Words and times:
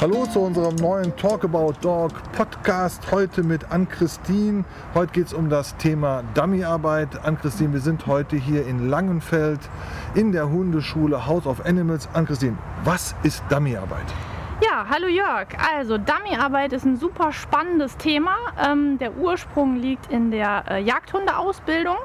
Hallo 0.00 0.26
zu 0.26 0.40
unserem 0.40 0.76
neuen 0.76 1.14
Talk 1.16 1.44
About 1.44 1.74
Dog 1.80 2.12
Podcast. 2.32 3.10
Heute 3.10 3.42
mit 3.42 3.70
Ann-Christine. 3.70 4.64
Heute 4.94 5.12
geht 5.12 5.26
es 5.26 5.34
um 5.34 5.50
das 5.50 5.76
Thema 5.76 6.22
Dummyarbeit. 6.34 7.24
Ann-Christine, 7.24 7.72
wir 7.72 7.80
sind 7.80 8.06
heute 8.06 8.36
hier 8.36 8.66
in 8.66 8.88
Langenfeld 8.88 9.60
in 10.14 10.32
der 10.32 10.48
Hundeschule 10.48 11.26
House 11.26 11.46
of 11.46 11.66
Animals. 11.66 12.08
Ann-Christine, 12.12 12.56
was 12.84 13.16
ist 13.24 13.42
Dummyarbeit? 13.50 14.06
Hallo 14.86 15.08
Jörg. 15.08 15.48
Also 15.74 15.98
Dummyarbeit 15.98 16.72
ist 16.72 16.84
ein 16.84 16.96
super 16.98 17.32
spannendes 17.32 17.96
Thema. 17.96 18.36
Ähm, 18.64 18.96
der 18.98 19.16
Ursprung 19.16 19.74
liegt 19.74 20.12
in 20.12 20.30
der 20.30 20.66
äh, 20.70 20.80
Jagdhundeausbildung. 20.80 21.96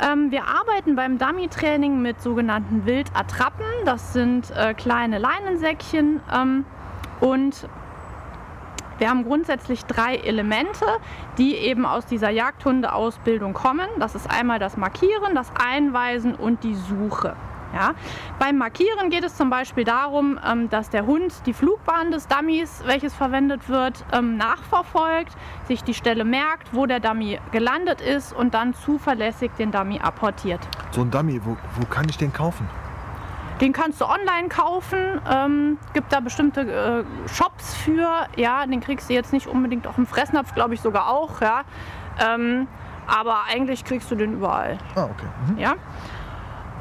Ähm, 0.00 0.30
wir 0.30 0.44
arbeiten 0.44 0.96
beim 0.96 1.18
Dummy-Training 1.18 2.00
mit 2.00 2.18
sogenannten 2.22 2.86
Wildattrappen. 2.86 3.66
Das 3.84 4.14
sind 4.14 4.50
äh, 4.52 4.72
kleine 4.72 5.18
Leinensäckchen. 5.18 6.22
Ähm, 6.32 6.64
und 7.20 7.68
wir 8.96 9.10
haben 9.10 9.24
grundsätzlich 9.24 9.84
drei 9.84 10.16
Elemente, 10.16 10.86
die 11.36 11.56
eben 11.56 11.84
aus 11.84 12.06
dieser 12.06 12.30
Jagdhundeausbildung 12.30 13.52
kommen. 13.52 13.88
Das 13.98 14.14
ist 14.14 14.30
einmal 14.30 14.58
das 14.58 14.78
Markieren, 14.78 15.34
das 15.34 15.52
Einweisen 15.62 16.36
und 16.36 16.64
die 16.64 16.74
Suche. 16.74 17.36
Ja. 17.72 17.94
Beim 18.38 18.58
Markieren 18.58 19.10
geht 19.10 19.24
es 19.24 19.36
zum 19.36 19.50
Beispiel 19.50 19.84
darum, 19.84 20.38
ähm, 20.46 20.68
dass 20.68 20.90
der 20.90 21.06
Hund 21.06 21.32
die 21.46 21.52
Flugbahn 21.52 22.10
des 22.10 22.28
Dummies, 22.28 22.82
welches 22.86 23.14
verwendet 23.14 23.68
wird, 23.68 24.04
ähm, 24.12 24.36
nachverfolgt, 24.36 25.32
sich 25.68 25.82
die 25.82 25.94
Stelle 25.94 26.24
merkt, 26.24 26.74
wo 26.74 26.86
der 26.86 27.00
Dummy 27.00 27.40
gelandet 27.50 28.00
ist 28.00 28.32
und 28.32 28.54
dann 28.54 28.74
zuverlässig 28.74 29.50
den 29.58 29.72
Dummy 29.72 30.00
apportiert. 30.00 30.60
So 30.90 31.02
ein 31.02 31.10
Dummy, 31.10 31.40
wo, 31.44 31.56
wo 31.76 31.86
kann 31.86 32.08
ich 32.08 32.18
den 32.18 32.32
kaufen? 32.32 32.68
Den 33.60 33.72
kannst 33.72 34.00
du 34.00 34.06
online 34.06 34.48
kaufen. 34.48 35.20
Ähm, 35.30 35.78
gibt 35.92 36.12
da 36.12 36.20
bestimmte 36.20 36.62
äh, 36.62 37.28
Shops 37.28 37.74
für. 37.76 38.26
Ja, 38.36 38.66
den 38.66 38.80
kriegst 38.80 39.08
du 39.08 39.14
jetzt 39.14 39.32
nicht 39.32 39.46
unbedingt 39.46 39.86
auch 39.86 39.98
im 39.98 40.06
Fressnapf, 40.06 40.52
glaube 40.54 40.74
ich 40.74 40.80
sogar 40.80 41.08
auch. 41.08 41.40
Ja. 41.40 41.62
Ähm, 42.18 42.66
aber 43.06 43.44
eigentlich 43.48 43.84
kriegst 43.84 44.10
du 44.10 44.16
den 44.16 44.34
überall. 44.34 44.78
Ah, 44.94 45.04
okay. 45.04 45.26
Mhm. 45.46 45.58
Ja. 45.58 45.74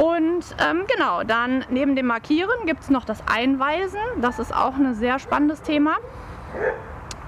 Und 0.01 0.55
ähm, 0.57 0.85
genau, 0.91 1.21
dann 1.21 1.63
neben 1.69 1.95
dem 1.95 2.07
Markieren 2.07 2.65
gibt 2.65 2.81
es 2.81 2.89
noch 2.89 3.05
das 3.05 3.21
Einweisen. 3.31 3.99
Das 4.19 4.39
ist 4.39 4.51
auch 4.51 4.73
ein 4.73 4.95
sehr 4.95 5.19
spannendes 5.19 5.61
Thema. 5.61 5.97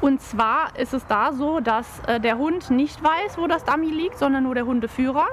Und 0.02 0.22
zwar 0.22 0.76
ist 0.76 0.96
es 0.96 1.06
da 1.06 1.34
so, 1.34 1.60
dass 1.60 1.86
äh, 2.08 2.20
der 2.20 2.40
Hund 2.40 2.72
nicht 2.72 3.04
weiß, 3.04 3.38
wo 3.38 3.46
das 3.46 3.64
Dummy 3.64 3.90
liegt, 3.90 4.18
sondern 4.18 4.42
nur 4.42 4.56
der 4.56 4.66
Hundeführer. 4.66 5.28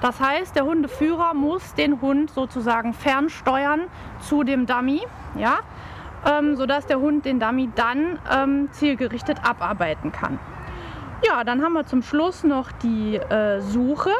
Das 0.00 0.20
heißt, 0.20 0.56
der 0.56 0.64
Hundeführer 0.64 1.34
muss 1.34 1.74
den 1.74 2.00
Hund 2.00 2.30
sozusagen 2.30 2.94
fernsteuern 2.94 3.82
zu 4.20 4.42
dem 4.42 4.64
Dummy, 4.64 5.02
ja, 5.36 5.58
ähm, 6.24 6.56
sodass 6.56 6.86
der 6.86 6.98
Hund 6.98 7.26
den 7.26 7.38
Dummy 7.38 7.68
dann 7.74 8.18
ähm, 8.34 8.68
zielgerichtet 8.72 9.46
abarbeiten 9.46 10.12
kann. 10.12 10.38
Ja, 11.26 11.44
dann 11.44 11.62
haben 11.62 11.74
wir 11.74 11.84
zum 11.84 12.02
Schluss 12.02 12.42
noch 12.42 12.72
die 12.72 13.16
äh, 13.16 13.60
Suche. 13.60 14.12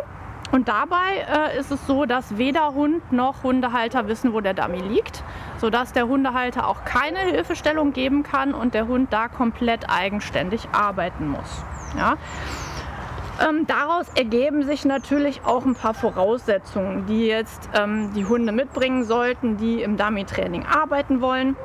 Und 0.53 0.69
dabei 0.69 1.27
äh, 1.29 1.59
ist 1.59 1.73
es 1.73 1.87
so, 1.87 2.07
dass 2.07 2.39
weder 2.39 2.75
Hund 2.75 3.13
noch 3.13 3.43
Hundehalter 3.43 4.09
wissen, 4.09 4.33
wo 4.33 4.41
der 4.41 4.55
Dummy 4.55 4.79
liegt, 4.79 5.25
sodass 5.59 5.93
der 5.93 6.07
Hundehalter 6.07 6.69
auch 6.69 6.85
keine 6.85 7.19
Hilfestellung 7.19 7.93
geben 7.93 8.23
kann 8.23 8.55
und 8.55 8.75
der 8.75 8.87
Hund 8.87 9.13
da 9.13 9.29
komplett 9.29 9.91
eigenständig 9.91 10.69
arbeiten 10.73 11.29
muss. 11.29 11.65
Ja. 11.99 12.17
Ähm, 13.39 13.67
daraus 13.67 14.09
ergeben 14.15 14.65
sich 14.65 14.85
natürlich 14.85 15.43
auch 15.45 15.67
ein 15.67 15.75
paar 15.75 15.93
Voraussetzungen, 15.93 17.05
die 17.07 17.27
jetzt 17.27 17.69
ähm, 17.75 18.13
die 18.15 18.25
Hunde 18.25 18.53
mitbringen 18.53 19.05
sollten, 19.05 19.59
die 19.59 19.83
im 19.83 19.97
Dummy-Training 19.99 20.65
arbeiten 20.65 21.21
wollen. 21.21 21.57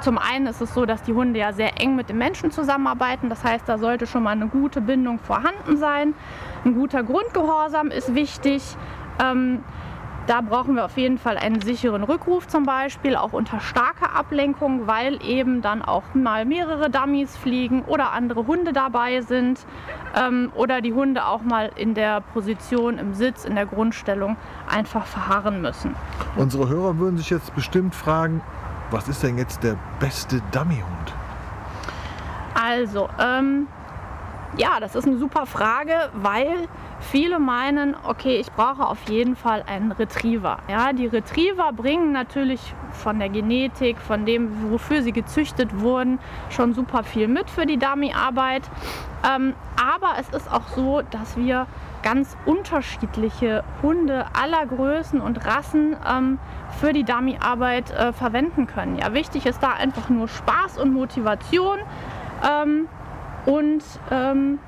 Zum 0.00 0.18
einen 0.18 0.46
ist 0.46 0.60
es 0.60 0.74
so, 0.74 0.86
dass 0.86 1.02
die 1.02 1.12
Hunde 1.12 1.38
ja 1.38 1.52
sehr 1.52 1.80
eng 1.80 1.94
mit 1.94 2.08
den 2.08 2.18
Menschen 2.18 2.50
zusammenarbeiten. 2.50 3.28
Das 3.28 3.44
heißt, 3.44 3.68
da 3.68 3.78
sollte 3.78 4.06
schon 4.06 4.22
mal 4.22 4.30
eine 4.30 4.48
gute 4.48 4.80
Bindung 4.80 5.18
vorhanden 5.18 5.76
sein. 5.76 6.14
Ein 6.64 6.74
guter 6.74 7.02
Grundgehorsam 7.02 7.88
ist 7.88 8.14
wichtig. 8.14 8.62
Ähm, 9.22 9.60
da 10.28 10.40
brauchen 10.40 10.76
wir 10.76 10.84
auf 10.84 10.96
jeden 10.96 11.18
Fall 11.18 11.36
einen 11.36 11.60
sicheren 11.60 12.04
Rückruf 12.04 12.46
zum 12.46 12.64
Beispiel, 12.64 13.16
auch 13.16 13.32
unter 13.32 13.58
starker 13.58 14.14
Ablenkung, 14.14 14.86
weil 14.86 15.18
eben 15.24 15.62
dann 15.62 15.82
auch 15.82 16.04
mal 16.14 16.44
mehrere 16.44 16.90
Dummies 16.90 17.36
fliegen 17.36 17.82
oder 17.82 18.12
andere 18.12 18.46
Hunde 18.46 18.72
dabei 18.72 19.20
sind 19.22 19.66
ähm, 20.14 20.52
oder 20.54 20.80
die 20.80 20.92
Hunde 20.92 21.26
auch 21.26 21.42
mal 21.42 21.72
in 21.74 21.94
der 21.94 22.20
Position 22.20 22.98
im 22.98 23.14
Sitz, 23.14 23.44
in 23.44 23.56
der 23.56 23.66
Grundstellung 23.66 24.36
einfach 24.68 25.06
verharren 25.06 25.60
müssen. 25.60 25.96
Unsere 26.36 26.68
Hörer 26.68 26.98
würden 26.98 27.16
sich 27.16 27.30
jetzt 27.30 27.52
bestimmt 27.56 27.94
fragen, 27.94 28.42
was 28.92 29.08
ist 29.08 29.22
denn 29.22 29.38
jetzt 29.38 29.62
der 29.62 29.76
beste 29.98 30.40
Dummyhund? 30.52 31.14
Also, 32.54 33.08
ähm, 33.18 33.66
ja, 34.56 34.78
das 34.80 34.94
ist 34.94 35.06
eine 35.06 35.16
super 35.16 35.46
Frage, 35.46 36.10
weil 36.12 36.68
viele 37.00 37.38
meinen, 37.38 37.96
okay, 38.04 38.36
ich 38.36 38.52
brauche 38.52 38.86
auf 38.86 39.02
jeden 39.08 39.34
Fall 39.34 39.64
einen 39.66 39.92
Retriever. 39.92 40.58
Ja, 40.68 40.92
die 40.92 41.06
Retriever 41.06 41.72
bringen 41.72 42.12
natürlich 42.12 42.74
von 42.92 43.18
der 43.18 43.30
Genetik, 43.30 43.98
von 43.98 44.26
dem, 44.26 44.70
wofür 44.70 45.02
sie 45.02 45.12
gezüchtet 45.12 45.80
wurden, 45.80 46.18
schon 46.50 46.74
super 46.74 47.02
viel 47.02 47.28
mit 47.28 47.48
für 47.48 47.64
die 47.64 47.78
Dummyarbeit. 47.78 48.62
Ähm, 49.24 49.54
aber 49.82 50.14
es 50.20 50.28
ist 50.28 50.52
auch 50.52 50.68
so, 50.76 51.02
dass 51.10 51.36
wir 51.36 51.66
ganz 52.02 52.36
unterschiedliche 52.46 53.64
Hunde 53.82 54.26
aller 54.34 54.66
Größen 54.66 55.20
und 55.20 55.46
Rassen 55.46 55.96
ähm, 56.08 56.38
für 56.80 56.92
die 56.92 57.04
Dummyarbeit 57.04 57.90
äh, 57.90 58.12
verwenden 58.12 58.66
können. 58.66 58.98
Ja, 58.98 59.14
wichtig 59.14 59.46
ist 59.46 59.62
da 59.62 59.72
einfach 59.72 60.08
nur 60.08 60.28
Spaß 60.28 60.78
und 60.78 60.92
Motivation. 60.92 61.78
Ähm, 62.48 62.88
und 63.46 63.82
ähm, 64.10 64.58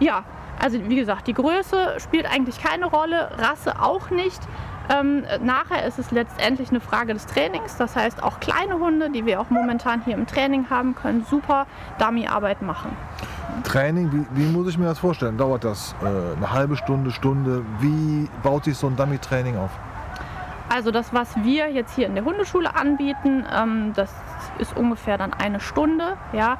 ja, 0.00 0.24
also 0.62 0.78
wie 0.88 0.96
gesagt, 0.96 1.26
die 1.26 1.34
Größe 1.34 1.96
spielt 1.98 2.26
eigentlich 2.26 2.62
keine 2.62 2.86
Rolle, 2.86 3.30
Rasse 3.38 3.80
auch 3.80 4.10
nicht. 4.10 4.40
Ähm, 4.88 5.24
nachher 5.42 5.84
ist 5.84 5.98
es 5.98 6.10
letztendlich 6.12 6.70
eine 6.70 6.80
Frage 6.80 7.12
des 7.12 7.26
Trainings. 7.26 7.76
Das 7.76 7.96
heißt, 7.96 8.22
auch 8.22 8.40
kleine 8.40 8.78
Hunde, 8.78 9.10
die 9.10 9.26
wir 9.26 9.40
auch 9.40 9.50
momentan 9.50 10.02
hier 10.04 10.14
im 10.14 10.26
Training 10.26 10.70
haben, 10.70 10.94
können 10.94 11.24
super 11.28 11.66
Dummyarbeit 11.98 12.62
machen. 12.62 12.96
Training, 13.64 14.10
wie, 14.12 14.26
wie, 14.38 14.46
muss 14.46 14.68
ich 14.68 14.78
mir 14.78 14.86
das 14.86 14.98
vorstellen? 14.98 15.38
Dauert 15.38 15.64
das 15.64 15.94
äh, 16.02 16.36
eine 16.36 16.52
halbe 16.52 16.76
Stunde, 16.76 17.10
Stunde? 17.10 17.64
Wie 17.80 18.28
baut 18.42 18.64
sich 18.64 18.76
so 18.76 18.86
ein 18.86 18.96
Dummy-Training 18.96 19.56
auf? 19.56 19.70
Also 20.68 20.90
das, 20.90 21.12
was 21.12 21.36
wir 21.36 21.70
jetzt 21.70 21.94
hier 21.94 22.06
in 22.06 22.14
der 22.14 22.24
Hundeschule 22.24 22.74
anbieten, 22.74 23.44
ähm, 23.52 23.92
das 23.94 24.12
ist 24.58 24.76
ungefähr 24.76 25.16
dann 25.16 25.32
eine 25.32 25.60
Stunde. 25.60 26.16
Ja. 26.32 26.58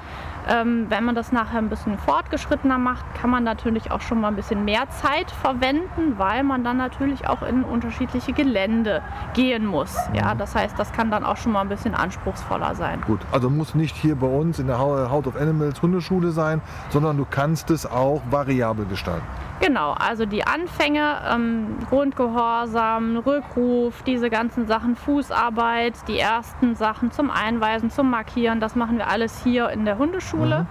Ähm, 0.49 0.87
wenn 0.89 1.05
man 1.05 1.15
das 1.15 1.33
nachher 1.33 1.59
ein 1.59 1.69
bisschen 1.69 1.99
fortgeschrittener 1.99 2.79
macht, 2.79 3.05
kann 3.15 3.31
man 3.31 3.43
natürlich 3.43 3.91
auch 3.91 4.01
schon 4.01 4.21
mal 4.21 4.29
ein 4.29 4.37
bisschen 4.37 4.65
mehr 4.65 4.89
Zeit 4.91 5.31
verwenden, 5.31 6.15
weil 6.19 6.45
man 6.45 6.63
dann 6.63 6.77
natürlich 6.77 7.29
auch 7.29 7.43
in 7.43 7.65
unterschiedliche 7.65 8.33
Gelände 8.33 9.03
gehen 9.35 9.67
muss. 9.67 9.97
Ja. 10.15 10.35
Das 10.35 10.55
heißt, 10.55 10.79
das 10.79 10.93
kann 10.93 11.11
dann 11.11 11.25
auch 11.25 11.37
schon 11.37 11.53
mal 11.53 11.63
ein 11.63 11.69
bisschen 11.69 11.95
anspruchsvoller 11.95 12.75
sein. 12.75 13.01
Gut, 13.07 13.21
also 13.33 13.51
muss 13.51 13.75
nicht 13.75 13.97
hier 13.97 14.15
bei 14.15 14.29
uns 14.29 14.59
in 14.59 14.69
der 14.69 14.79
House 14.79 15.27
of 15.27 15.37
Animals 15.37 15.83
Hundeschule 15.83 16.31
sein, 16.31 16.61
sondern 16.91 17.17
du 17.17 17.27
kannst 17.29 17.71
es 17.71 17.85
auch 17.85 18.23
variabel 18.31 18.87
gestalten. 18.87 19.25
Genau, 19.59 19.93
also 19.93 20.27
die 20.27 20.47
Anfänge, 20.47 21.17
ähm, 21.33 21.79
Grundgehorsam, 21.89 23.17
Rückruf, 23.17 24.03
diese 24.03 24.29
ganzen 24.29 24.67
Sachen, 24.67 24.97
Fußarbeit, 24.97 25.95
die 26.09 26.19
ersten 26.19 26.77
Sachen 26.77 27.11
zum 27.11 27.31
Einweisen, 27.31 27.91
zum 27.91 28.11
Markieren, 28.11 28.61
das 28.61 28.77
machen 28.77 28.99
wir 28.99 29.09
alles 29.09 29.43
hier 29.43 29.71
in 29.71 29.87
der 29.87 29.97
Hundeschule. 29.97 30.36
Mhm. 30.37 30.67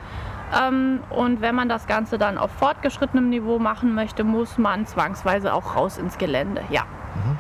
Ähm, 0.54 1.00
und 1.10 1.42
wenn 1.42 1.56
man 1.56 1.70
das 1.70 1.88
Ganze 1.88 2.18
dann 2.18 2.38
auf 2.38 2.52
fortgeschrittenem 2.52 3.30
Niveau 3.30 3.60
machen 3.60 3.96
möchte, 3.96 4.24
muss 4.24 4.58
man 4.58 4.86
zwangsweise 4.86 5.54
auch 5.54 5.76
raus 5.76 5.98
ins 5.98 6.18
Gelände, 6.18 6.62
ja. 6.70 6.84
Mhm. 6.84 7.38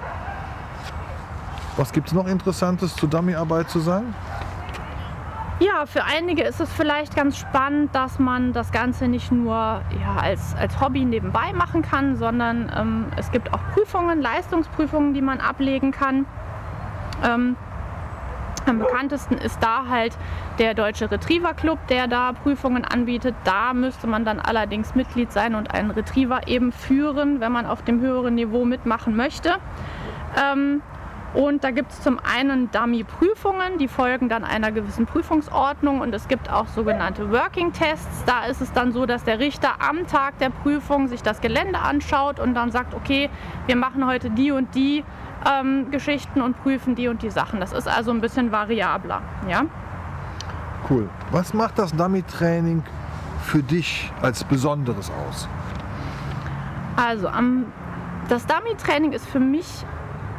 Was 1.77 1.91
gibt 1.91 2.07
es 2.07 2.13
noch 2.13 2.27
Interessantes 2.27 2.95
zur 2.95 3.09
Dummyarbeit 3.09 3.69
zu 3.69 3.79
sagen? 3.79 4.15
Ja, 5.59 5.85
für 5.85 6.03
einige 6.03 6.43
ist 6.43 6.59
es 6.59 6.71
vielleicht 6.71 7.15
ganz 7.15 7.37
spannend, 7.37 7.95
dass 7.95 8.19
man 8.19 8.51
das 8.51 8.73
Ganze 8.73 9.07
nicht 9.07 9.31
nur 9.31 9.55
ja, 9.55 10.15
als, 10.21 10.53
als 10.55 10.81
Hobby 10.81 11.05
nebenbei 11.05 11.53
machen 11.53 11.81
kann, 11.81 12.17
sondern 12.17 12.69
ähm, 12.75 13.05
es 13.15 13.31
gibt 13.31 13.53
auch 13.53 13.61
Prüfungen, 13.73 14.21
Leistungsprüfungen, 14.21 15.13
die 15.13 15.21
man 15.21 15.39
ablegen 15.39 15.91
kann. 15.91 16.25
Ähm, 17.23 17.55
am 18.65 18.79
bekanntesten 18.79 19.35
ist 19.35 19.61
da 19.61 19.87
halt 19.87 20.17
der 20.59 20.73
Deutsche 20.73 21.09
Retriever 21.09 21.53
Club, 21.53 21.79
der 21.87 22.07
da 22.07 22.33
Prüfungen 22.33 22.85
anbietet. 22.85 23.35
Da 23.43 23.73
müsste 23.73 24.07
man 24.07 24.25
dann 24.25 24.39
allerdings 24.39 24.95
Mitglied 24.95 25.31
sein 25.31 25.55
und 25.55 25.73
einen 25.73 25.91
Retriever 25.91 26.47
eben 26.47 26.71
führen, 26.71 27.39
wenn 27.39 27.51
man 27.51 27.65
auf 27.65 27.83
dem 27.83 28.01
höheren 28.01 28.35
Niveau 28.35 28.65
mitmachen 28.65 29.15
möchte. 29.15 29.55
Ähm, 30.35 30.81
Und 31.35 31.65
da 31.65 31.71
gibt 31.71 31.91
es 31.91 32.01
zum 32.01 32.17
einen 32.19 32.71
Dummy-Prüfungen, 32.71 33.77
die 33.77 33.89
folgen 33.89 34.29
dann 34.29 34.45
einer 34.45 34.71
gewissen 34.71 35.05
Prüfungsordnung 35.05 35.99
und 35.99 36.15
es 36.15 36.29
gibt 36.29 36.49
auch 36.49 36.67
sogenannte 36.67 37.29
Working-Tests. 37.29 38.23
Da 38.25 38.45
ist 38.45 38.61
es 38.61 38.71
dann 38.71 38.93
so, 38.93 39.05
dass 39.05 39.25
der 39.25 39.39
Richter 39.39 39.81
am 39.85 40.07
Tag 40.07 40.39
der 40.39 40.49
Prüfung 40.49 41.09
sich 41.09 41.21
das 41.23 41.41
Gelände 41.41 41.79
anschaut 41.79 42.39
und 42.39 42.53
dann 42.53 42.71
sagt, 42.71 42.93
okay, 42.93 43.29
wir 43.65 43.75
machen 43.75 44.07
heute 44.07 44.29
die 44.29 44.51
und 44.51 44.73
die 44.75 45.03
ähm, 45.45 45.91
Geschichten 45.91 46.41
und 46.41 46.57
prüfen 46.63 46.95
die 46.95 47.09
und 47.09 47.21
die 47.21 47.29
Sachen. 47.29 47.59
Das 47.59 47.73
ist 47.73 47.89
also 47.89 48.11
ein 48.11 48.21
bisschen 48.21 48.53
variabler. 48.53 49.21
Ja? 49.49 49.65
Cool. 50.89 51.09
Was 51.31 51.53
macht 51.53 51.77
das 51.77 51.93
Dummy-Training 51.93 52.81
für 53.43 53.61
dich 53.61 54.09
als 54.21 54.45
Besonderes 54.45 55.11
aus? 55.27 55.49
Also 56.95 57.29
das 58.29 58.45
Dummy-Training 58.45 59.11
ist 59.11 59.27
für 59.27 59.41
mich 59.41 59.85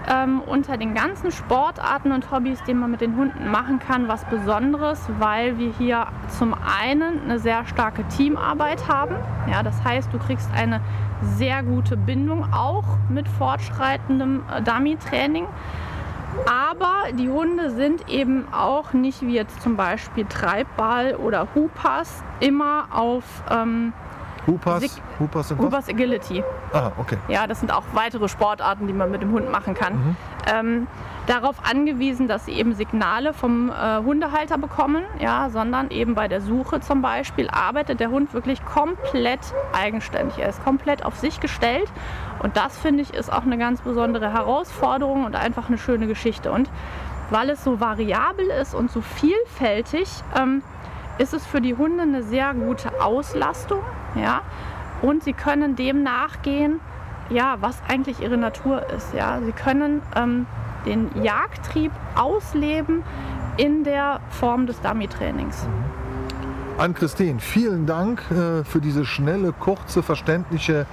ähm, 0.09 0.41
unter 0.41 0.77
den 0.77 0.95
ganzen 0.95 1.31
Sportarten 1.31 2.13
und 2.13 2.31
Hobbys, 2.31 2.63
die 2.65 2.75
man 2.75 2.91
mit 2.91 3.01
den 3.01 3.17
Hunden 3.17 3.51
machen 3.51 3.79
kann, 3.79 4.09
was 4.09 4.25
Besonderes, 4.25 5.01
weil 5.19 5.59
wir 5.59 5.73
hier 5.79 6.07
zum 6.29 6.55
einen 6.55 7.23
eine 7.25 7.39
sehr 7.39 7.67
starke 7.67 8.05
Teamarbeit 8.09 8.89
haben. 8.89 9.17
Ja, 9.51 9.63
das 9.63 9.83
heißt, 9.85 10.13
du 10.13 10.19
kriegst 10.19 10.49
eine 10.55 10.81
sehr 11.23 11.63
gute 11.63 11.97
Bindung 11.97 12.53
auch 12.53 12.85
mit 13.09 13.29
fortschreitendem 13.29 14.43
äh, 14.53 14.63
Dummy-Training. 14.63 15.47
Aber 16.45 17.13
die 17.19 17.31
Hunde 17.31 17.71
sind 17.71 18.11
eben 18.11 18.47
auch 18.53 18.93
nicht 18.93 19.23
wie 19.23 19.35
jetzt 19.35 19.63
zum 19.63 19.77
Beispiel 19.77 20.27
Treibball 20.27 21.17
oder 21.17 21.49
Hupas 21.55 22.23
immer 22.41 22.89
auf 22.91 23.25
ähm, 23.51 23.95
Hoopers, 24.47 24.81
Sig- 24.83 25.03
Hoopers 25.19 25.49
sind 25.49 25.59
was? 25.59 25.65
Hoopers 25.67 25.89
Agility. 25.89 26.45
Ah, 26.73 26.93
okay. 26.99 27.19
Ja, 27.29 27.47
das 27.47 27.61
sind 27.61 27.73
auch 27.73 27.83
weitere 27.95 28.29
Sportarten, 28.29 28.87
die 28.87 28.93
man 28.93 29.11
mit 29.11 29.23
dem 29.23 29.33
Hund 29.33 29.51
machen 29.51 29.75
kann. 29.75 30.17
Ähm, 30.53 30.87
darauf 31.27 31.57
angewiesen, 31.69 32.29
dass 32.29 32.45
sie 32.47 32.53
eben 32.53 32.75
Signale 32.75 33.33
vom 33.33 33.71
äh, 33.71 33.97
Hundehalter 34.05 34.59
bekommen, 34.59 35.03
ja, 35.19 35.51
sondern 35.51 35.91
eben 35.91 36.15
bei 36.15 36.29
der 36.29 36.41
Suche 36.41 36.81
zum 36.81 37.03
Beispiel 37.03 37.49
arbeitet 37.51 37.99
der 38.01 38.11
Hund 38.11 38.33
wirklich 38.35 38.65
komplett 38.65 39.41
eigenständig. 39.73 40.39
Er 40.39 40.49
ist 40.51 40.63
komplett 40.63 41.05
auf 41.05 41.17
sich 41.17 41.41
gestellt 41.41 41.91
und 42.43 42.57
das 42.57 42.79
finde 42.79 43.03
ich 43.03 43.13
ist 43.15 43.33
auch 43.33 43.43
eine 43.43 43.59
ganz 43.59 43.81
besondere 43.81 44.33
Herausforderung 44.33 45.25
und 45.25 45.35
einfach 45.35 45.69
eine 45.69 45.79
schöne 45.79 46.07
Geschichte. 46.07 46.53
Und 46.53 46.71
weil 47.31 47.51
es 47.51 47.65
so 47.65 47.81
variabel 47.81 48.47
ist 48.47 48.73
und 48.75 48.91
so 48.93 49.01
vielfältig, 49.01 50.09
ähm, 50.39 50.63
ist 51.19 51.35
es 51.35 51.45
für 51.45 51.61
die 51.61 51.75
Hunde 51.75 52.03
eine 52.03 52.23
sehr 52.23 52.55
gute 52.55 53.01
Auslastung, 53.03 53.81
ja, 54.19 54.43
und 55.03 55.23
sie 55.23 55.33
können 55.33 55.77
dem 55.77 56.03
nachgehen, 56.03 56.81
ja, 57.31 57.57
was 57.61 57.81
eigentlich 57.89 58.21
ihre 58.21 58.37
Natur 58.37 58.89
ist, 58.91 59.15
ja. 59.15 59.41
Sie 59.45 59.53
können 59.53 60.03
ähm, 60.15 60.47
den 60.87 61.11
Jagdtrieb 61.23 61.93
ausleben 62.15 63.03
in 63.57 63.85
der 63.85 64.21
Form 64.31 64.67
des 64.67 64.81
Dummy-Trainings. 64.81 65.67
Ann-Christine, 66.79 67.41
vielen 67.41 67.87
Dank 67.87 68.23
äh, 68.31 68.63
für 68.63 68.81
diese 68.83 69.07
schnelle, 69.07 69.53
kurze, 69.53 70.03
verständliche 70.03 70.85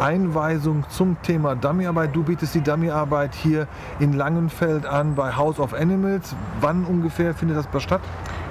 Einweisung 0.00 0.84
zum 0.88 1.16
Thema 1.22 1.54
Dummyarbeit. 1.54 2.14
Du 2.14 2.24
bietest 2.24 2.56
die 2.56 2.60
Dummyarbeit 2.60 3.36
hier 3.36 3.68
in 4.00 4.14
Langenfeld 4.14 4.84
an 4.84 5.14
bei 5.14 5.36
House 5.36 5.60
of 5.60 5.74
Animals. 5.74 6.34
Wann 6.60 6.84
ungefähr 6.84 7.34
findet 7.34 7.64
das 7.72 7.82
statt? 7.84 8.00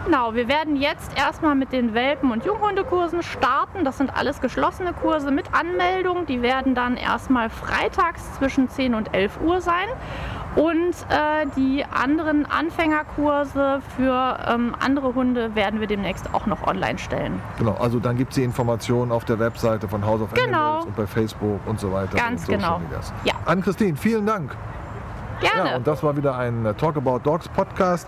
Genau, 0.07 0.33
wir 0.35 0.47
werden 0.47 0.77
jetzt 0.77 1.17
erstmal 1.17 1.53
mit 1.53 1.73
den 1.73 1.93
Welpen- 1.93 2.31
und 2.31 2.45
Junghundekursen 2.45 3.23
starten. 3.23 3.83
Das 3.83 3.97
sind 3.97 4.15
alles 4.15 4.39
geschlossene 4.39 4.93
Kurse 4.93 5.31
mit 5.31 5.53
Anmeldung. 5.53 6.25
Die 6.25 6.41
werden 6.41 6.75
dann 6.75 6.95
erstmal 6.95 7.49
freitags 7.49 8.35
zwischen 8.35 8.69
10 8.69 8.95
und 8.95 9.13
11 9.13 9.37
Uhr 9.41 9.59
sein. 9.59 9.85
Und 10.55 10.95
äh, 11.09 11.45
die 11.57 11.83
anderen 11.83 12.45
Anfängerkurse 12.45 13.81
für 13.97 14.37
ähm, 14.47 14.73
andere 14.79 15.13
Hunde 15.13 15.55
werden 15.55 15.81
wir 15.81 15.87
demnächst 15.87 16.33
auch 16.33 16.45
noch 16.45 16.65
online 16.65 16.99
stellen. 16.99 17.41
Genau, 17.57 17.73
also 17.73 17.99
dann 17.99 18.15
gibt 18.15 18.31
es 18.31 18.35
die 18.35 18.45
Informationen 18.45 19.11
auf 19.11 19.25
der 19.25 19.39
Webseite 19.39 19.89
von 19.89 20.05
House 20.05 20.21
of 20.21 20.33
Genau. 20.33 20.45
Animals 20.45 20.85
und 20.85 20.95
bei 20.95 21.05
Facebook 21.05 21.59
und 21.65 21.81
so 21.81 21.91
weiter. 21.91 22.15
Ganz 22.15 22.47
genau. 22.47 22.79
Ja. 23.25 23.33
Ann-Christine, 23.43 23.97
vielen 23.97 24.25
Dank. 24.25 24.55
Gerne. 25.41 25.69
Ja, 25.69 25.75
und 25.75 25.85
das 25.85 26.01
war 26.01 26.17
wieder 26.17 26.35
ein 26.37 26.73
Talk 26.77 26.97
About 26.97 27.19
Dogs 27.19 27.47
Podcast 27.49 28.07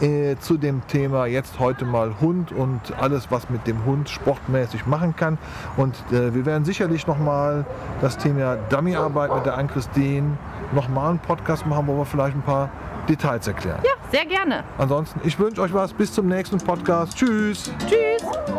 äh, 0.00 0.36
zu 0.36 0.56
dem 0.56 0.86
Thema 0.86 1.26
jetzt 1.26 1.58
heute 1.58 1.84
mal 1.84 2.20
Hund 2.20 2.52
und 2.52 2.80
alles, 3.00 3.30
was 3.30 3.50
mit 3.50 3.66
dem 3.66 3.84
Hund 3.84 4.08
sportmäßig 4.08 4.86
machen 4.86 5.16
kann. 5.16 5.38
Und 5.76 5.94
äh, 6.12 6.34
wir 6.34 6.46
werden 6.46 6.64
sicherlich 6.64 7.06
nochmal 7.06 7.64
das 8.00 8.16
Thema 8.18 8.56
Dummyarbeit 8.68 9.34
mit 9.34 9.46
der 9.46 9.56
Ann-Christine 9.56 10.38
nochmal 10.72 11.10
einen 11.10 11.18
Podcast 11.18 11.66
machen, 11.66 11.86
wo 11.86 11.96
wir 11.96 12.04
vielleicht 12.04 12.36
ein 12.36 12.42
paar 12.42 12.70
Details 13.08 13.46
erklären. 13.46 13.80
ja, 13.84 13.92
sehr 14.12 14.26
gerne. 14.26 14.64
Ansonsten, 14.76 15.20
ich 15.24 15.38
wünsche 15.38 15.62
euch 15.62 15.72
was. 15.72 15.92
Bis 15.92 16.12
zum 16.12 16.28
nächsten 16.28 16.58
Podcast. 16.58 17.16
Tschüss. 17.16 17.72
Tschüss. 17.86 18.57